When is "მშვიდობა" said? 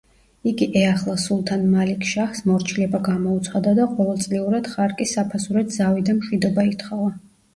6.23-6.65